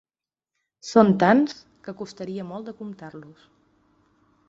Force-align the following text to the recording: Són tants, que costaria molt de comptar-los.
Són 0.91 1.13
tants, 1.25 1.53
que 1.89 1.97
costaria 2.01 2.49
molt 2.53 2.71
de 2.71 2.77
comptar-los. 2.83 3.49